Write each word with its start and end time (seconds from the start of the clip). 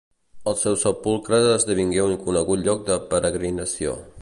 El 0.51 0.55
seu 0.61 0.77
sepulcre 0.83 1.39
esdevingué 1.57 2.01
un 2.07 2.17
conegut 2.25 2.67
lloc 2.69 2.85
de 2.89 2.99
peregrinació. 3.13 3.95